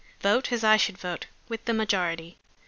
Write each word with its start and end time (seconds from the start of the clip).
Vote, 0.19 0.51
as 0.51 0.63
I 0.63 0.77
should 0.77 0.97
vote, 0.97 1.27
with 1.47 1.65
the 1.65 1.75
majority. 1.75 2.39